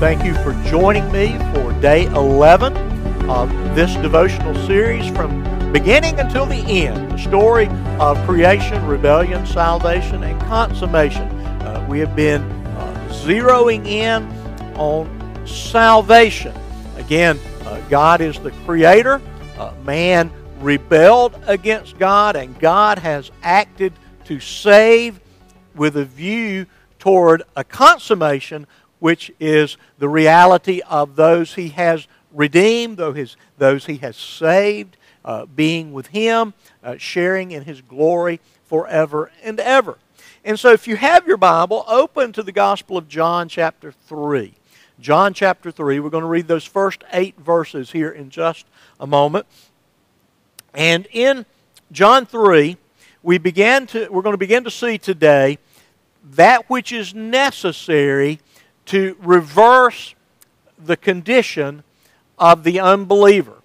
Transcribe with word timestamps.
thank 0.00 0.24
you 0.24 0.32
for 0.36 0.54
joining 0.64 1.12
me 1.12 1.36
for 1.52 1.78
day 1.82 2.06
11 2.06 2.74
of 3.28 3.50
this 3.76 3.94
devotional 3.96 4.54
series 4.66 5.06
from 5.14 5.42
beginning 5.74 6.18
until 6.18 6.46
the 6.46 6.56
end. 6.56 7.12
The 7.12 7.18
story 7.18 7.68
of 7.98 8.16
creation, 8.26 8.82
rebellion, 8.86 9.44
salvation, 9.44 10.22
and 10.24 10.40
consummation. 10.40 11.28
Uh, 11.60 11.86
we 11.86 11.98
have 11.98 12.16
been 12.16 12.40
uh, 12.40 13.08
zeroing 13.12 13.86
in 13.86 14.24
on 14.78 15.46
salvation. 15.46 16.56
Again, 16.96 17.38
uh, 17.66 17.78
God 17.90 18.22
is 18.22 18.38
the 18.38 18.52
creator. 18.64 19.20
Uh, 19.58 19.74
man 19.84 20.32
rebelled 20.60 21.38
against 21.46 21.98
God, 21.98 22.36
and 22.36 22.58
God 22.58 22.98
has 23.00 23.30
acted 23.42 23.92
to 24.24 24.40
save 24.40 25.20
with 25.74 25.98
a 25.98 26.06
view 26.06 26.64
toward 26.98 27.42
a 27.54 27.64
consummation, 27.64 28.66
which 29.00 29.32
is 29.40 29.76
the 29.98 30.08
reality 30.08 30.80
of 30.88 31.16
those 31.16 31.54
he 31.54 31.70
has 31.70 32.06
redeemed, 32.32 32.98
those 33.58 33.86
he 33.86 33.96
has 33.96 34.16
saved, 34.16 34.96
uh, 35.24 35.46
being 35.46 35.92
with 35.92 36.08
him, 36.08 36.54
uh, 36.84 36.96
sharing 36.96 37.50
in 37.50 37.64
his 37.64 37.80
glory 37.82 38.40
forever 38.66 39.30
and 39.42 39.58
ever. 39.58 39.98
And 40.44 40.58
so, 40.58 40.72
if 40.72 40.86
you 40.86 40.96
have 40.96 41.26
your 41.26 41.36
Bible, 41.36 41.84
open 41.86 42.32
to 42.32 42.42
the 42.42 42.52
Gospel 42.52 42.96
of 42.96 43.08
John, 43.08 43.48
chapter 43.48 43.92
3. 43.92 44.54
John 45.00 45.34
chapter 45.34 45.70
3. 45.70 46.00
We're 46.00 46.10
going 46.10 46.22
to 46.22 46.28
read 46.28 46.48
those 46.48 46.64
first 46.64 47.04
eight 47.12 47.36
verses 47.38 47.92
here 47.92 48.10
in 48.10 48.30
just 48.30 48.66
a 48.98 49.06
moment. 49.06 49.46
And 50.74 51.06
in 51.12 51.46
John 51.90 52.26
3, 52.26 52.76
we 53.22 53.38
began 53.38 53.86
to, 53.88 54.08
we're 54.08 54.22
going 54.22 54.34
to 54.34 54.38
begin 54.38 54.64
to 54.64 54.70
see 54.70 54.98
today 54.98 55.58
that 56.32 56.68
which 56.70 56.92
is 56.92 57.14
necessary 57.14 58.40
to 58.90 59.16
reverse 59.22 60.16
the 60.76 60.96
condition 60.96 61.84
of 62.36 62.64
the 62.64 62.80
unbeliever. 62.80 63.62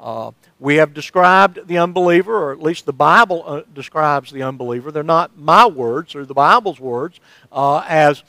Uh, 0.00 0.30
we 0.60 0.76
have 0.76 0.94
described 0.94 1.66
the 1.66 1.78
unbeliever, 1.78 2.36
or 2.36 2.52
at 2.52 2.62
least 2.62 2.86
the 2.86 2.92
Bible 2.92 3.42
uh, 3.44 3.62
describes 3.74 4.30
the 4.30 4.44
unbeliever. 4.44 4.92
They're 4.92 5.02
not 5.02 5.36
my 5.36 5.66
words 5.66 6.14
or 6.14 6.24
the 6.24 6.34
Bible's 6.34 6.78
words, 6.78 7.18
uh, 7.50 7.84
as 7.88 8.22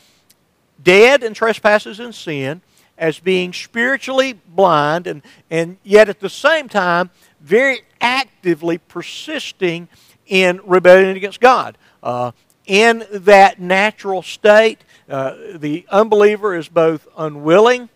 dead 0.82 1.22
in 1.22 1.36
trespasses 1.36 2.00
and 2.00 2.16
sin, 2.16 2.62
as 2.98 3.20
being 3.20 3.54
spiritually 3.54 4.34
blind, 4.34 5.06
and, 5.06 5.22
and 5.52 5.78
yet 5.84 6.10
at 6.10 6.20
the 6.20 6.32
same 6.32 6.68
time, 6.68 7.12
very 7.42 7.82
actively 8.02 8.80
persisting 8.80 9.88
in 10.26 10.60
rebellion 10.66 11.16
against 11.16 11.42
God. 11.42 11.78
Uh, 12.02 12.32
in 12.66 13.06
that 13.12 13.60
natural 13.60 14.24
state, 14.24 14.80
uh, 15.10 15.36
the 15.56 15.86
unbeliever 15.90 16.56
is 16.56 16.68
both 16.68 17.08
unwilling 17.18 17.90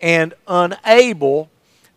and 0.00 0.34
unable 0.46 1.50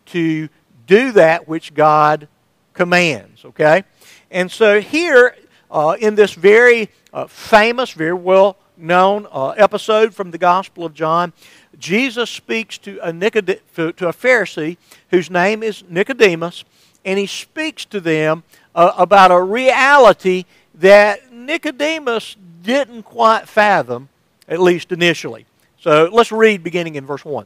to 0.08 0.50
do 0.86 1.12
that 1.14 1.48
which 1.48 1.74
God 1.74 2.28
commands. 2.74 3.46
Okay? 3.46 3.84
And 4.30 4.52
so 4.52 4.82
here, 4.82 5.36
uh, 5.72 5.96
in 6.00 6.16
this 6.16 6.34
very 6.34 6.90
uh, 7.14 7.28
famous, 7.28 7.92
very 7.92 8.14
well 8.14 8.58
known 8.78 9.28
uh, 9.32 9.50
episode 9.50 10.14
from 10.14 10.32
the 10.32 10.38
Gospel 10.38 10.86
of 10.86 10.94
John, 10.94 11.34
Jesus 11.80 12.30
speaks 12.30 12.78
to 12.80 13.00
a, 13.00 13.12
Nicod- 13.12 13.60
to 13.76 14.08
a 14.08 14.14
Pharisee 14.14 14.78
whose 15.10 15.30
name 15.30 15.64
is 15.64 15.84
Nicodemus, 15.90 16.64
and 17.06 17.20
he 17.20 17.26
speaks 17.26 17.86
to 17.86 18.00
them 18.00 18.44
uh, 18.76 18.94
about 18.98 19.32
a 19.32 19.42
reality 19.42 20.46
that 20.76 21.32
Nicodemus 21.32 22.36
didn't 22.62 23.04
quite 23.04 23.48
fathom, 23.48 24.10
at 24.48 24.60
least 24.60 24.92
initially. 24.92 25.46
So 25.80 26.10
let's 26.12 26.32
read 26.32 26.64
beginning 26.64 26.96
in 26.96 27.06
verse 27.06 27.26
1. 27.26 27.46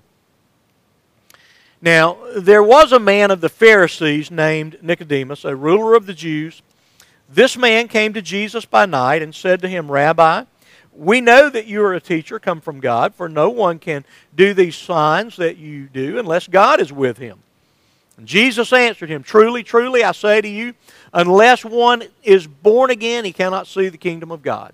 Now, 1.82 2.18
there 2.36 2.64
was 2.64 2.92
a 2.92 3.00
man 3.00 3.30
of 3.30 3.42
the 3.42 3.50
Pharisees 3.50 4.32
named 4.32 4.78
Nicodemus, 4.82 5.46
a 5.46 5.56
ruler 5.56 5.96
of 5.96 6.08
the 6.08 6.14
Jews. 6.14 6.62
This 7.30 7.56
man 7.56 7.88
came 7.88 8.14
to 8.14 8.22
Jesus 8.22 8.66
by 8.66 8.86
night 8.86 9.22
and 9.22 9.34
said 9.34 9.62
to 9.62 9.68
him, 9.68 9.92
Rabbi, 9.92 10.46
we 10.96 11.22
know 11.22 11.50
that 11.50 11.68
you 11.68 11.84
are 11.84 11.94
a 11.94 12.02
teacher 12.02 12.40
come 12.40 12.62
from 12.62 12.80
God, 12.80 13.14
for 13.14 13.30
no 13.30 13.50
one 13.50 13.78
can 13.78 14.06
do 14.36 14.56
these 14.56 14.76
signs 14.76 15.36
that 15.38 15.58
you 15.58 15.86
do 15.86 16.18
unless 16.18 16.48
God 16.48 16.80
is 16.80 16.92
with 16.92 17.20
him. 17.20 17.40
And 18.18 18.28
Jesus 18.28 18.74
answered 18.74 19.10
him, 19.10 19.22
Truly, 19.22 19.62
truly, 19.62 20.04
I 20.04 20.12
say 20.12 20.42
to 20.42 20.48
you, 20.48 20.74
unless 21.14 21.64
one 21.64 22.04
is 22.24 22.48
born 22.48 22.90
again, 22.90 23.26
he 23.26 23.32
cannot 23.32 23.68
see 23.68 23.90
the 23.90 23.98
kingdom 23.98 24.32
of 24.32 24.42
God. 24.42 24.74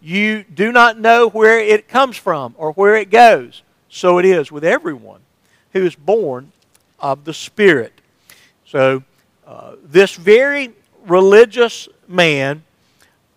you 0.00 0.44
do 0.44 0.72
not 0.72 0.98
know 0.98 1.28
where 1.28 1.58
it 1.58 1.88
comes 1.88 2.16
from 2.16 2.54
or 2.56 2.72
where 2.72 2.96
it 2.96 3.10
goes. 3.10 3.62
So 3.88 4.18
it 4.18 4.24
is 4.24 4.52
with 4.52 4.64
everyone 4.64 5.20
who 5.72 5.84
is 5.84 5.94
born 5.94 6.52
of 6.98 7.24
the 7.24 7.34
Spirit. 7.34 8.00
So, 8.64 9.02
uh, 9.46 9.76
this 9.82 10.14
very 10.14 10.72
religious 11.06 11.88
man 12.06 12.64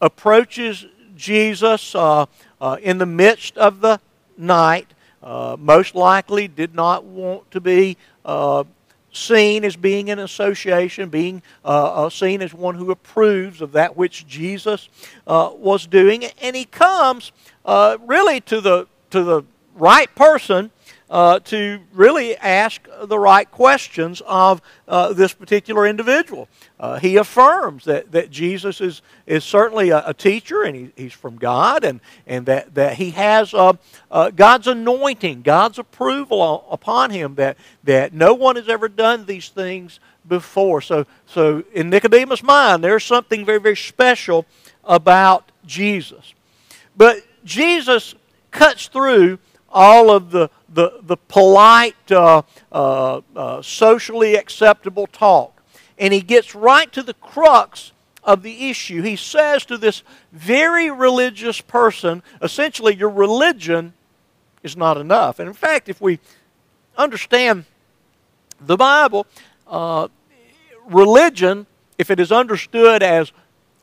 approaches 0.02 0.86
Jesus 1.16 1.96
uh, 1.96 2.26
uh, 2.60 2.78
in 2.82 2.98
the 2.98 3.06
midst 3.06 3.58
of 3.58 3.82
the 3.82 4.00
night. 4.38 4.88
Uh, 5.24 5.56
most 5.60 5.96
likely 5.96 6.48
did 6.48 6.74
not 6.74 7.04
want 7.06 7.50
to 7.52 7.62
be 7.62 7.96
uh, 8.26 8.64
seen 9.12 9.66
as 9.66 9.76
being 9.76 10.08
in 10.08 10.20
association, 10.20 11.10
being 11.10 11.42
uh, 11.66 12.06
uh, 12.06 12.10
seen 12.10 12.42
as 12.42 12.54
one 12.54 12.76
who 12.76 12.92
approves 12.92 13.62
of 13.62 13.74
that 13.74 13.98
which 13.98 14.26
Jesus 14.28 14.90
uh, 15.28 15.52
was 15.54 15.86
doing. 15.86 16.26
And 16.42 16.56
he 16.56 16.66
comes 16.66 17.32
uh, 17.66 17.98
really 18.06 18.42
to 18.42 18.62
the, 18.62 18.88
to 19.10 19.24
the 19.24 19.44
right 19.76 20.14
person 20.16 20.72
uh, 21.12 21.40
to 21.40 21.82
really 21.94 22.38
ask 22.38 22.88
the 23.04 23.20
right 23.20 23.52
questions 23.52 24.22
of 24.26 24.62
uh, 24.88 25.12
this 25.12 25.34
particular 25.34 25.86
individual. 25.86 26.48
Uh, 26.80 26.98
he 27.00 27.18
affirms 27.18 27.84
that, 27.84 28.14
that 28.14 28.32
Jesus 28.32 28.80
is, 28.80 29.02
is 29.28 29.44
certainly 29.44 29.90
a, 29.90 30.02
a 30.08 30.14
teacher 30.14 30.64
and 30.64 30.74
he, 30.74 30.92
he's 30.96 31.12
from 31.12 31.36
God 31.36 31.84
and, 31.84 32.00
and 32.26 32.46
that, 32.46 32.74
that 32.76 32.94
he 32.96 33.12
has 33.12 33.54
uh, 33.54 33.74
uh, 34.10 34.32
God's 34.32 34.68
anointing, 34.68 35.42
God's 35.42 35.78
approval 35.78 36.66
upon 36.72 37.10
him, 37.10 37.36
that, 37.36 37.58
that 37.84 38.14
no 38.14 38.34
one 38.34 38.56
has 38.56 38.70
ever 38.70 38.88
done 38.88 39.26
these 39.26 39.50
things 39.50 40.00
before. 40.26 40.80
So, 40.80 41.06
so 41.26 41.66
in 41.74 41.90
Nicodemus' 41.90 42.42
mind, 42.42 42.86
there's 42.86 43.04
something 43.04 43.46
very, 43.46 43.60
very 43.60 43.76
special 43.76 44.46
about 44.86 45.52
Jesus. 45.66 46.34
But 46.96 47.18
Jesus 47.44 48.16
cuts 48.52 48.88
through 48.88 49.40
all 49.72 50.12
of 50.12 50.32
the, 50.32 50.50
the, 50.70 51.00
the 51.02 51.18
polite, 51.18 52.12
uh, 52.12 52.42
uh, 52.72 53.22
uh, 53.36 53.62
socially 53.62 54.36
acceptable 54.36 55.08
talk. 55.08 55.64
And 55.98 56.14
he 56.14 56.22
gets 56.22 56.56
right 56.56 56.92
to 56.94 57.04
the 57.04 57.14
crux 57.16 57.92
of 58.24 58.44
the 58.44 58.70
issue. 58.70 59.02
He 59.02 59.16
says 59.16 59.66
to 59.66 59.78
this 59.78 60.04
very 60.32 60.92
religious 60.92 61.62
person, 61.62 62.24
essentially, 62.42 62.96
your 62.96 63.10
religion 63.10 63.94
is 64.64 64.78
not 64.78 64.98
enough. 64.98 65.40
And 65.40 65.48
in 65.48 65.54
fact, 65.54 65.90
if 65.90 66.00
we 66.02 66.20
understand 66.98 67.66
the 68.60 68.78
Bible, 68.78 69.26
uh, 69.68 70.08
religion, 70.88 71.66
if 71.98 72.12
it 72.12 72.20
is 72.20 72.32
understood 72.32 73.02
as 73.02 73.32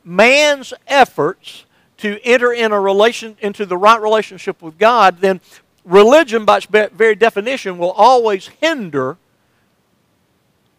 man's 0.03 0.73
efforts 0.87 1.65
to 1.97 2.19
enter 2.23 2.53
in 2.53 2.71
a 2.71 2.79
relation 2.79 3.35
into 3.41 3.65
the 3.65 3.75
right 3.75 4.01
relationship 4.01 4.61
with 4.61 4.77
God, 4.77 5.19
then 5.19 5.41
religion, 5.89 6.45
by 6.45 6.57
its 6.57 6.67
very 6.67 7.15
definition, 7.15 7.77
will 7.77 7.91
always 7.91 8.47
hinder 8.47 9.17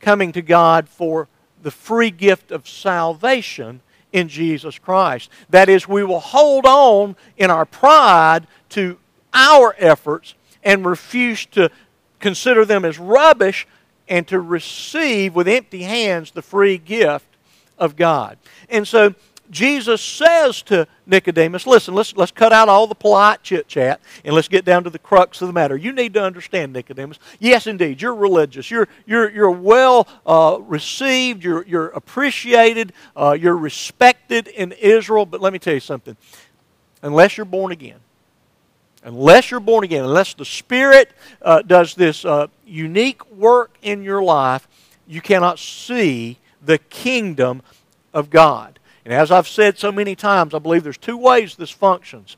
coming 0.00 0.32
to 0.32 0.40
God 0.40 0.88
for 0.88 1.28
the 1.62 1.70
free 1.70 2.10
gift 2.10 2.50
of 2.50 2.68
salvation 2.68 3.82
in 4.12 4.28
Jesus 4.28 4.78
Christ. 4.78 5.30
That 5.50 5.68
is, 5.68 5.86
we 5.86 6.04
will 6.04 6.20
hold 6.20 6.64
on 6.64 7.16
in 7.36 7.50
our 7.50 7.66
pride 7.66 8.46
to 8.70 8.98
our 9.34 9.74
efforts 9.78 10.34
and 10.62 10.86
refuse 10.86 11.46
to 11.46 11.70
consider 12.18 12.64
them 12.64 12.84
as 12.84 12.98
rubbish 12.98 13.66
and 14.08 14.26
to 14.28 14.40
receive 14.40 15.34
with 15.34 15.48
empty 15.48 15.82
hands 15.82 16.30
the 16.30 16.42
free 16.42 16.78
gift 16.78 17.26
of 17.78 17.96
God. 17.96 18.36
And 18.68 18.86
so 18.86 19.14
Jesus 19.50 20.00
says 20.00 20.62
to 20.62 20.86
Nicodemus, 21.06 21.66
listen, 21.66 21.94
let's, 21.94 22.16
let's 22.16 22.30
cut 22.30 22.52
out 22.52 22.68
all 22.68 22.86
the 22.86 22.94
polite 22.94 23.42
chit 23.42 23.66
chat 23.66 24.00
and 24.24 24.34
let's 24.34 24.46
get 24.46 24.64
down 24.64 24.84
to 24.84 24.90
the 24.90 24.98
crux 24.98 25.42
of 25.42 25.48
the 25.48 25.52
matter. 25.52 25.76
You 25.76 25.92
need 25.92 26.14
to 26.14 26.22
understand, 26.22 26.72
Nicodemus. 26.72 27.18
Yes, 27.40 27.66
indeed, 27.66 28.00
you're 28.00 28.14
religious. 28.14 28.70
You're, 28.70 28.88
you're, 29.06 29.30
you're 29.30 29.50
well 29.50 30.06
uh, 30.24 30.58
received, 30.60 31.42
you're, 31.42 31.64
you're 31.66 31.88
appreciated, 31.88 32.92
uh, 33.16 33.36
you're 33.38 33.56
respected 33.56 34.46
in 34.46 34.72
Israel. 34.72 35.26
But 35.26 35.40
let 35.40 35.52
me 35.52 35.58
tell 35.58 35.74
you 35.74 35.80
something 35.80 36.16
unless 37.02 37.36
you're 37.36 37.46
born 37.46 37.72
again, 37.72 37.98
unless 39.02 39.50
you're 39.50 39.60
born 39.60 39.84
again, 39.84 40.04
unless 40.04 40.34
the 40.34 40.44
Spirit 40.44 41.10
uh, 41.42 41.62
does 41.62 41.94
this 41.94 42.24
uh, 42.24 42.46
unique 42.66 43.28
work 43.32 43.74
in 43.82 44.02
your 44.02 44.22
life, 44.22 44.68
you 45.08 45.20
cannot 45.20 45.58
see 45.58 46.38
the 46.62 46.78
kingdom 46.78 47.62
of 48.12 48.30
God. 48.30 48.78
And 49.04 49.14
as 49.14 49.30
I've 49.30 49.48
said 49.48 49.78
so 49.78 49.90
many 49.90 50.14
times, 50.14 50.54
I 50.54 50.58
believe 50.58 50.84
there's 50.84 50.98
two 50.98 51.16
ways 51.16 51.56
this 51.56 51.70
functions. 51.70 52.36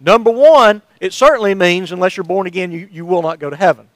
Number 0.00 0.30
one, 0.30 0.82
it 1.00 1.12
certainly 1.12 1.54
means 1.54 1.92
unless 1.92 2.16
you're 2.16 2.24
born 2.24 2.46
again, 2.46 2.72
you, 2.72 2.88
you 2.90 3.04
will 3.04 3.22
not 3.22 3.38
go 3.38 3.50
to 3.50 3.56
heaven. 3.56 3.88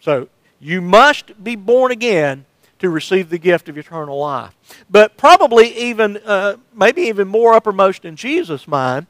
So 0.00 0.28
you 0.58 0.80
must 0.80 1.42
be 1.42 1.56
born 1.56 1.92
again 1.92 2.46
to 2.78 2.90
receive 2.90 3.30
the 3.30 3.38
gift 3.38 3.68
of 3.68 3.78
eternal 3.78 4.18
life. 4.18 4.54
But 4.90 5.16
probably 5.16 5.76
even, 5.76 6.16
uh, 6.24 6.56
maybe 6.74 7.02
even 7.02 7.28
more 7.28 7.54
uppermost 7.54 8.04
in 8.04 8.16
Jesus' 8.16 8.66
mind, 8.66 9.06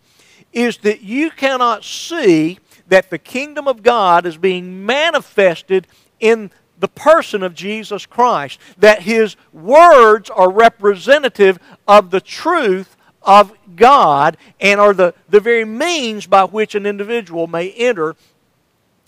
is 0.52 0.78
that 0.78 1.00
you 1.00 1.31
cannot 1.31 1.84
see 1.84 2.58
that 2.88 3.08
the 3.08 3.19
kingdom 3.19 3.66
of 3.66 3.82
God 3.82 4.26
is 4.26 4.37
being 4.37 4.84
manifested 4.84 5.87
in 6.20 6.50
the 6.82 6.88
person 6.88 7.44
of 7.44 7.55
Jesus 7.55 8.06
Christ, 8.06 8.58
that 8.76 9.02
his 9.02 9.37
words 9.52 10.29
are 10.31 10.50
representative 10.50 11.61
of 11.87 12.11
the 12.11 12.20
truth 12.20 12.96
of 13.23 13.52
God 13.76 14.37
and 14.61 14.81
are 14.81 14.93
the, 14.93 15.14
the 15.29 15.38
very 15.38 15.64
means 15.64 16.26
by 16.26 16.43
which 16.43 16.75
an 16.75 16.84
individual 16.84 17.46
may 17.46 17.70
enter 17.70 18.17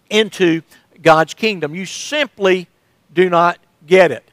into 0.09 0.63
God's 1.03 1.35
kingdom. 1.35 1.75
You 1.75 1.85
simply 1.85 2.69
do 3.13 3.29
not 3.29 3.59
get 3.85 4.13
it. 4.13 4.31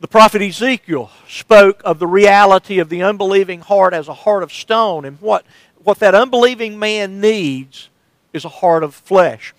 The 0.00 0.08
prophet 0.08 0.42
Ezekiel 0.42 1.10
spoke 1.26 1.80
of 1.86 1.98
the 1.98 2.06
reality 2.06 2.80
of 2.80 2.90
the 2.90 3.02
unbelieving 3.02 3.60
heart 3.60 3.94
as 3.94 4.08
a 4.08 4.14
heart 4.14 4.42
of 4.42 4.52
stone, 4.52 5.06
and 5.06 5.18
what, 5.22 5.46
what 5.82 6.00
that 6.00 6.14
unbelieving 6.14 6.78
man 6.78 7.18
needs 7.18 7.88
is 8.34 8.44
a 8.44 8.50
heart 8.50 8.84
of 8.84 8.94
flesh. 8.94 9.54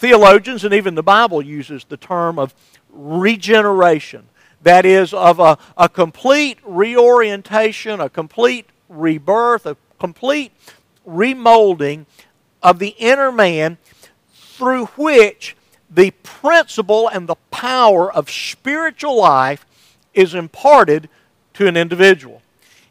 Theologians 0.00 0.64
and 0.64 0.72
even 0.72 0.94
the 0.94 1.02
Bible 1.02 1.42
uses 1.42 1.84
the 1.84 1.98
term 1.98 2.38
of 2.38 2.54
regeneration. 2.88 4.26
That 4.62 4.86
is, 4.86 5.12
of 5.12 5.38
a, 5.38 5.58
a 5.76 5.90
complete 5.90 6.56
reorientation, 6.64 8.00
a 8.00 8.08
complete 8.08 8.64
rebirth, 8.88 9.66
a 9.66 9.76
complete 9.98 10.52
remolding 11.06 12.06
of 12.62 12.78
the 12.78 12.94
inner 12.96 13.30
man 13.30 13.76
through 14.32 14.86
which 14.86 15.54
the 15.90 16.12
principle 16.22 17.06
and 17.06 17.28
the 17.28 17.36
power 17.50 18.10
of 18.10 18.30
spiritual 18.30 19.20
life 19.20 19.66
is 20.14 20.32
imparted 20.32 21.10
to 21.52 21.66
an 21.66 21.76
individual. 21.76 22.40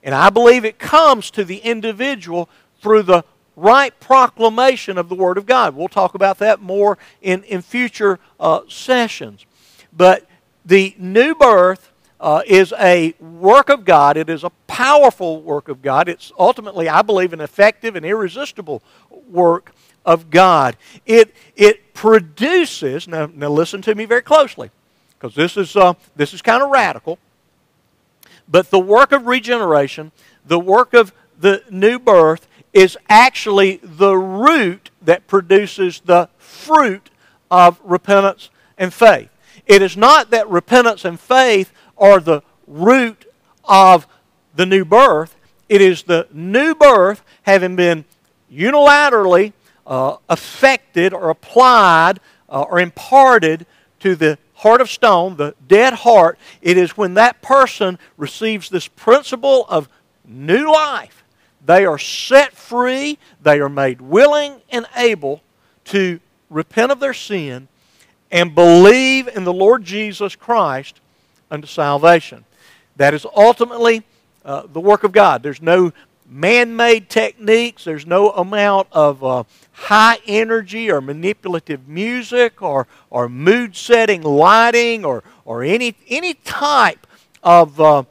And 0.03 0.13
I 0.13 0.29
believe 0.29 0.63
it 0.63 0.77
comes 0.77 1.31
to 1.31 1.43
the 1.43 1.57
individual 1.57 2.49
through 2.79 3.01
the 3.01 3.23
right 3.59 3.97
proclamation 3.99 4.97
of 4.97 5.09
the 5.09 5.15
Word 5.15 5.37
of 5.37 5.45
God. 5.45 5.75
We'll 5.75 5.87
talk 5.87 6.15
about 6.15 6.39
that 6.39 6.61
more 6.61 6.97
in, 7.21 7.43
in 7.43 7.61
future 7.61 8.19
uh, 8.39 8.61
sessions. 8.67 9.45
But 9.91 10.25
the 10.65 10.95
new 10.97 11.35
birth 11.35 11.91
uh, 12.19 12.41
is 12.45 12.73
a 12.79 13.13
work 13.19 13.69
of 13.69 13.85
God. 13.85 14.17
It 14.17 14.29
is 14.29 14.43
a 14.43 14.49
powerful 14.67 15.41
work 15.41 15.69
of 15.69 15.81
God. 15.81 16.09
It's 16.09 16.31
ultimately, 16.37 16.89
I 16.89 17.01
believe, 17.01 17.33
an 17.33 17.41
effective 17.41 17.95
and 17.95 18.05
irresistible 18.05 18.81
work 19.29 19.73
of 20.05 20.29
God. 20.29 20.75
It, 21.05 21.33
it 21.55 21.93
produces, 21.93 23.07
now, 23.07 23.29
now 23.33 23.49
listen 23.49 23.81
to 23.83 23.95
me 23.95 24.05
very 24.05 24.21
closely, 24.21 24.69
because 25.17 25.35
this 25.35 25.57
is, 25.57 25.75
uh, 25.75 25.93
this 26.15 26.33
is 26.33 26.41
kind 26.41 26.63
of 26.63 26.69
radical. 26.69 27.19
But 28.47 28.69
the 28.69 28.79
work 28.79 29.11
of 29.11 29.27
regeneration, 29.27 30.11
the 30.45 30.59
work 30.59 30.93
of 30.93 31.13
the 31.39 31.63
new 31.69 31.99
birth, 31.99 32.47
is 32.73 32.97
actually 33.09 33.79
the 33.83 34.15
root 34.15 34.91
that 35.01 35.27
produces 35.27 36.01
the 36.05 36.29
fruit 36.37 37.09
of 37.49 37.79
repentance 37.83 38.49
and 38.77 38.93
faith. 38.93 39.29
It 39.65 39.81
is 39.81 39.97
not 39.97 40.31
that 40.31 40.49
repentance 40.49 41.05
and 41.05 41.19
faith 41.19 41.71
are 41.97 42.19
the 42.19 42.41
root 42.67 43.25
of 43.63 44.07
the 44.55 44.65
new 44.65 44.85
birth. 44.85 45.35
It 45.67 45.81
is 45.81 46.03
the 46.03 46.27
new 46.31 46.75
birth 46.75 47.23
having 47.43 47.75
been 47.75 48.05
unilaterally 48.51 49.53
uh, 49.85 50.17
affected 50.27 51.13
or 51.13 51.29
applied 51.29 52.19
uh, 52.47 52.63
or 52.63 52.79
imparted 52.79 53.65
to 53.99 54.15
the 54.15 54.37
heart 54.55 54.81
of 54.81 54.89
stone, 54.89 55.37
the 55.37 55.55
dead 55.67 55.93
heart. 55.93 56.37
It 56.61 56.77
is 56.77 56.97
when 56.97 57.15
that 57.15 57.41
person 57.41 57.97
receives 58.17 58.69
this 58.69 58.87
principle 58.87 59.65
of 59.69 59.89
new 60.25 60.71
life 60.71 61.18
they 61.69 61.85
are 61.85 61.99
set 61.99 62.53
free, 62.53 63.19
they 63.43 63.59
are 63.59 63.69
made 63.69 64.01
willing 64.01 64.59
and 64.71 64.87
able 64.95 65.43
to 65.85 66.19
repent 66.49 66.91
of 66.91 66.99
their 66.99 67.13
sin 67.13 67.67
and 68.31 68.55
believe 68.55 69.27
in 69.27 69.43
the 69.43 69.53
Lord 69.53 69.83
Jesus 69.83 70.35
Christ 70.35 70.99
unto 71.51 71.67
salvation. 71.67 72.43
That 72.95 73.13
is 73.13 73.23
ultimately 73.35 74.01
uh, 74.43 74.63
the 74.73 74.79
work 74.79 75.03
of 75.03 75.11
God. 75.11 75.43
There's 75.43 75.61
no 75.61 75.93
man 76.27 76.75
made 76.75 77.07
techniques, 77.07 77.83
there's 77.83 78.07
no 78.07 78.31
amount 78.31 78.87
of 78.91 79.23
uh, 79.23 79.43
high 79.73 80.17
energy 80.25 80.89
or 80.89 81.01
manipulative 81.01 81.87
music 81.87 82.63
or, 82.63 82.87
or 83.11 83.29
mood 83.29 83.75
setting 83.75 84.23
lighting 84.23 85.05
or, 85.05 85.23
or 85.45 85.61
any, 85.61 85.93
any 86.07 86.33
type 86.33 87.05
of 87.43 87.79
uh, 87.79 88.01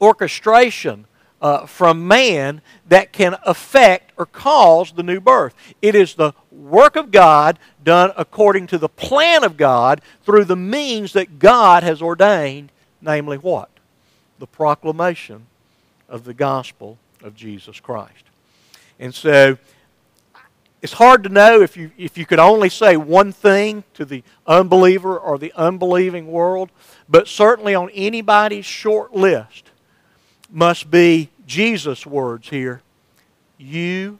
orchestration 0.00 1.04
uh, 1.46 1.64
from 1.64 2.08
man 2.08 2.60
that 2.88 3.12
can 3.12 3.36
affect 3.44 4.10
or 4.16 4.26
cause 4.26 4.90
the 4.90 5.02
new 5.04 5.20
birth. 5.20 5.54
It 5.80 5.94
is 5.94 6.14
the 6.14 6.32
work 6.50 6.96
of 6.96 7.12
God 7.12 7.60
done 7.84 8.10
according 8.16 8.66
to 8.68 8.78
the 8.78 8.88
plan 8.88 9.44
of 9.44 9.56
God 9.56 10.00
through 10.24 10.46
the 10.46 10.56
means 10.56 11.12
that 11.12 11.38
God 11.38 11.84
has 11.84 12.02
ordained, 12.02 12.72
namely 13.00 13.38
what? 13.38 13.70
The 14.40 14.48
proclamation 14.48 15.46
of 16.08 16.24
the 16.24 16.34
gospel 16.34 16.98
of 17.22 17.36
Jesus 17.36 17.78
Christ. 17.78 18.24
And 18.98 19.14
so 19.14 19.56
it's 20.82 20.94
hard 20.94 21.22
to 21.22 21.28
know 21.28 21.62
if 21.62 21.76
you, 21.76 21.92
if 21.96 22.18
you 22.18 22.26
could 22.26 22.40
only 22.40 22.70
say 22.70 22.96
one 22.96 23.30
thing 23.30 23.84
to 23.94 24.04
the 24.04 24.24
unbeliever 24.48 25.16
or 25.16 25.38
the 25.38 25.52
unbelieving 25.54 26.26
world, 26.26 26.70
but 27.08 27.28
certainly 27.28 27.76
on 27.76 27.88
anybody's 27.90 28.66
short 28.66 29.14
list 29.14 29.70
must 30.50 30.90
be 30.90 31.30
Jesus' 31.46 32.06
words 32.06 32.48
here. 32.48 32.82
You 33.58 34.18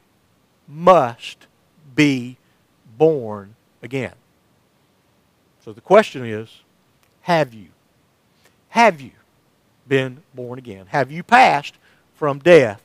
must 0.69 1.47
be 1.95 2.37
born 2.97 3.55
again. 3.83 4.15
So 5.65 5.73
the 5.73 5.81
question 5.81 6.25
is 6.25 6.49
have 7.23 7.53
you? 7.53 7.69
Have 8.69 9.01
you 9.01 9.11
been 9.89 10.23
born 10.35 10.59
again? 10.59 10.87
Have 10.89 11.11
you 11.11 11.23
passed 11.23 11.75
from 12.15 12.39
death 12.39 12.83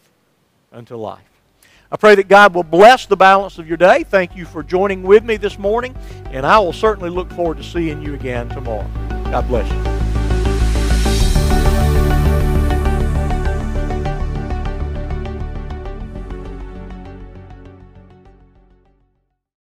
unto 0.72 0.96
life? 0.96 1.22
I 1.92 1.98
pray 1.98 2.16
that 2.16 2.30
God 2.30 2.54
will 2.56 2.64
bless 2.64 3.06
the 3.06 3.18
balance 3.18 3.58
of 3.58 3.68
your 3.68 3.78
day. 3.78 4.04
Thank 4.04 4.36
you 4.36 4.46
for 4.46 4.64
joining 4.64 5.04
with 5.04 5.26
me 5.26 5.36
this 5.36 5.60
morning, 5.60 5.96
and 6.28 6.46
I 6.46 6.58
will 6.60 6.74
certainly 6.74 7.10
look 7.10 7.30
forward 7.34 7.58
to 7.58 7.64
seeing 7.64 8.02
you 8.02 8.14
again 8.14 8.48
tomorrow. 8.50 8.90
God 9.26 9.48
bless 9.48 9.70
you. 9.72 9.91